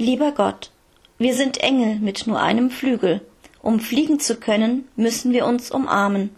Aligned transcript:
Lieber 0.00 0.30
Gott, 0.30 0.70
wir 1.18 1.34
sind 1.34 1.58
Engel 1.58 1.96
mit 1.96 2.28
nur 2.28 2.40
einem 2.40 2.70
Flügel. 2.70 3.20
Um 3.60 3.80
fliegen 3.80 4.20
zu 4.20 4.36
können, 4.36 4.86
müssen 4.94 5.32
wir 5.32 5.44
uns 5.44 5.72
umarmen. 5.72 6.30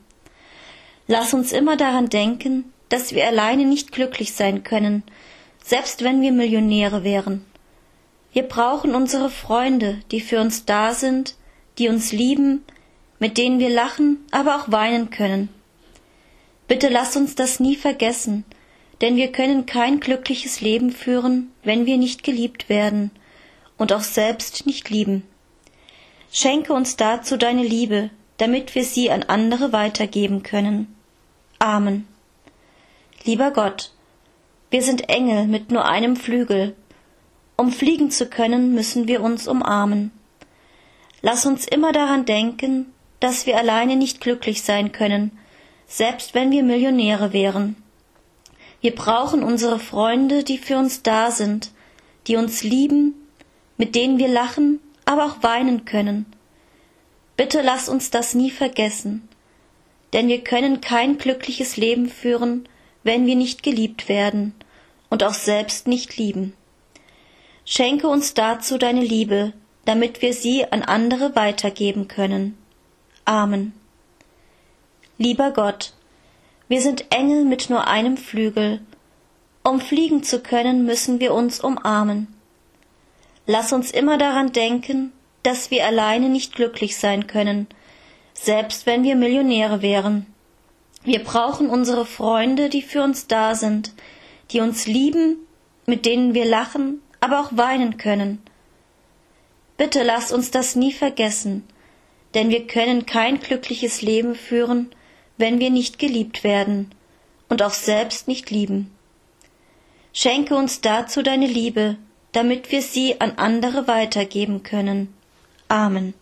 Lass 1.07 1.35
uns 1.35 1.53
immer 1.53 1.77
daran 1.77 2.09
denken, 2.09 2.73
dass 2.89 3.15
wir 3.15 3.27
alleine 3.27 3.67
nicht 3.67 3.93
glücklich 3.93 4.33
sein 4.33 4.65
können, 4.65 5.03
selbst 5.63 6.03
wenn 6.03 6.23
wir 6.23 6.33
Millionäre 6.33 7.05
wären. 7.05 7.45
Wir 8.33 8.45
brauchen 8.45 8.95
unsere 8.95 9.29
Freunde, 9.29 10.01
die 10.11 10.23
für 10.23 10.41
uns 10.41 10.65
da 10.65 10.95
sind, 10.95 11.35
die 11.77 11.91
uns 11.91 12.13
lieben, 12.13 12.65
mit 13.19 13.37
denen 13.37 13.59
wir 13.59 13.69
lachen, 13.69 14.25
aber 14.31 14.57
auch 14.57 14.73
weinen 14.73 15.11
können. 15.11 15.51
Bitte 16.67 16.89
lass 16.89 17.15
uns 17.15 17.35
das 17.35 17.61
nie 17.61 17.77
vergessen, 17.77 18.47
denn 19.03 19.17
wir 19.17 19.31
können 19.31 19.67
kein 19.67 20.01
glückliches 20.01 20.63
Leben 20.63 20.93
führen, 20.93 21.53
wenn 21.63 21.85
wir 21.85 21.99
nicht 21.99 22.23
geliebt 22.23 22.71
werden 22.71 23.11
und 23.81 23.95
auch 23.95 24.03
selbst 24.03 24.67
nicht 24.67 24.91
lieben. 24.91 25.23
Schenke 26.31 26.75
uns 26.75 26.97
dazu 26.97 27.39
deine 27.39 27.63
Liebe, 27.63 28.11
damit 28.37 28.75
wir 28.75 28.85
sie 28.85 29.11
an 29.11 29.23
andere 29.23 29.73
weitergeben 29.73 30.43
können. 30.43 30.95
Amen. 31.59 32.07
Lieber 33.25 33.51
Gott, 33.53 33.93
wir 34.69 34.83
sind 34.83 35.09
Engel 35.09 35.47
mit 35.47 35.71
nur 35.71 35.87
einem 35.87 36.17
Flügel. 36.17 36.77
Um 37.57 37.73
fliegen 37.73 38.11
zu 38.11 38.27
können, 38.27 38.75
müssen 38.75 39.09
wir 39.09 39.23
uns 39.23 39.49
umarmen. 39.49 40.11
Lass 41.23 41.47
uns 41.47 41.67
immer 41.67 41.93
daran 41.93 42.27
denken, 42.27 42.93
dass 43.19 43.47
wir 43.47 43.57
alleine 43.57 43.97
nicht 43.97 44.21
glücklich 44.21 44.63
sein 44.63 44.93
können, 44.93 45.39
selbst 45.87 46.35
wenn 46.35 46.51
wir 46.51 46.63
Millionäre 46.63 47.33
wären. 47.33 47.77
Wir 48.83 48.95
brauchen 48.95 49.43
unsere 49.43 49.79
Freunde, 49.79 50.45
die 50.45 50.59
für 50.59 50.77
uns 50.77 51.03
da 51.03 51.31
sind, 51.31 51.71
die 52.27 52.37
uns 52.37 52.63
lieben 52.63 53.15
mit 53.81 53.95
denen 53.95 54.19
wir 54.19 54.29
lachen, 54.29 54.79
aber 55.07 55.25
auch 55.25 55.43
weinen 55.43 55.87
können. 55.87 56.27
Bitte 57.39 57.63
lass 57.63 57.89
uns 57.89 58.11
das 58.11 58.35
nie 58.35 58.51
vergessen, 58.51 59.27
denn 60.13 60.29
wir 60.29 60.45
können 60.45 60.83
kein 60.83 61.17
glückliches 61.17 61.79
Leben 61.79 62.07
führen, 62.11 62.69
wenn 63.05 63.25
wir 63.25 63.37
nicht 63.37 63.63
geliebt 63.63 64.11
werden 64.11 64.53
und 65.09 65.25
auch 65.25 65.33
selbst 65.33 65.89
nicht 65.89 66.19
lieben. 66.19 66.53
Schenke 67.65 68.07
uns 68.09 68.35
dazu 68.35 68.77
deine 68.77 69.01
Liebe, 69.01 69.55
damit 69.87 70.21
wir 70.21 70.35
sie 70.35 70.71
an 70.71 70.83
andere 70.83 71.35
weitergeben 71.35 72.07
können. 72.07 72.59
Amen. 73.25 73.73
Lieber 75.17 75.53
Gott, 75.53 75.95
wir 76.69 76.83
sind 76.83 77.07
Engel 77.09 77.47
mit 77.47 77.71
nur 77.71 77.87
einem 77.87 78.19
Flügel. 78.19 78.83
Um 79.65 79.81
fliegen 79.81 80.23
zu 80.23 80.41
können, 80.41 80.85
müssen 80.85 81.19
wir 81.19 81.33
uns 81.33 81.61
umarmen. 81.61 82.40
Lass 83.53 83.73
uns 83.73 83.91
immer 83.91 84.17
daran 84.17 84.53
denken, 84.53 85.13
dass 85.43 85.73
wir 85.73 85.85
alleine 85.85 86.29
nicht 86.29 86.55
glücklich 86.55 86.97
sein 86.97 87.27
können, 87.27 87.67
selbst 88.33 88.87
wenn 88.87 89.03
wir 89.03 89.17
Millionäre 89.17 89.83
wären. 89.83 90.27
Wir 91.03 91.25
brauchen 91.25 91.69
unsere 91.69 92.07
Freunde, 92.07 92.69
die 92.69 92.81
für 92.81 93.03
uns 93.03 93.27
da 93.27 93.57
sind, 93.57 93.93
die 94.53 94.61
uns 94.61 94.87
lieben, 94.87 95.37
mit 95.85 96.07
denen 96.07 96.33
wir 96.33 96.45
lachen, 96.45 97.03
aber 97.19 97.41
auch 97.41 97.57
weinen 97.57 97.97
können. 97.97 98.41
Bitte 99.77 100.05
lass 100.05 100.31
uns 100.31 100.53
das 100.53 100.77
nie 100.77 100.93
vergessen, 100.93 101.65
denn 102.35 102.51
wir 102.51 102.69
können 102.69 103.05
kein 103.05 103.41
glückliches 103.41 104.01
Leben 104.01 104.37
führen, 104.37 104.95
wenn 105.39 105.59
wir 105.59 105.71
nicht 105.71 105.99
geliebt 105.99 106.45
werden 106.45 106.95
und 107.49 107.65
auch 107.65 107.75
selbst 107.75 108.29
nicht 108.29 108.53
lieben. 108.53 108.93
Schenke 110.13 110.55
uns 110.55 110.83
dazu 110.83 111.25
deine 111.25 111.49
Liebe, 111.49 111.97
damit 112.33 112.71
wir 112.73 112.83
sie 112.83 113.21
an 113.21 113.33
andere 113.37 113.89
weitergeben 113.89 114.63
können. 114.63 115.13
Amen. 115.69 116.15